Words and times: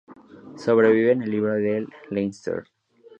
Sobrevive 0.57 1.11
en 1.11 1.21
el 1.21 1.29
Libro 1.29 1.53
de 1.53 1.85
Leinster. 2.09 2.63